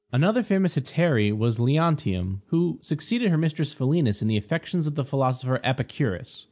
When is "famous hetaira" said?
0.41-1.31